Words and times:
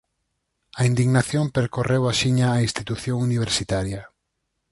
A 0.79 0.81
indignación 0.91 1.45
percorreu 1.57 2.03
axiña 2.05 2.47
a 2.51 2.61
institución 2.67 3.17
universitaria. 3.27 4.01